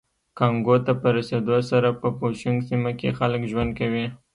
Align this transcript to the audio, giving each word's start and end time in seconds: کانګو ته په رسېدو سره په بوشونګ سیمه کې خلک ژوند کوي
کانګو 0.37 0.75
ته 0.85 0.91
په 1.01 1.07
رسېدو 1.15 1.57
سره 1.71 1.89
په 2.01 2.07
بوشونګ 2.17 2.57
سیمه 2.69 2.91
کې 2.99 3.15
خلک 3.19 3.41
ژوند 3.51 3.71
کوي 3.79 4.05